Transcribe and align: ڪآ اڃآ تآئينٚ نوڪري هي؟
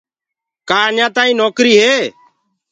ڪآ 0.69 0.79
اڃآ 0.89 1.07
تآئينٚ 1.15 1.37
نوڪري 1.39 1.73
هي؟ 1.81 1.95